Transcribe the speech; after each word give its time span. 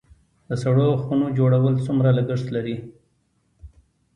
د 0.49 0.51
سړو 0.63 0.89
خونو 1.03 1.27
جوړول 1.37 1.75
څومره 1.85 2.09
لګښت 2.17 2.47
لري؟ 2.55 2.75